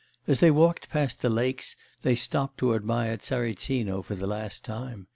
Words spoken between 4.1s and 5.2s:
the last time.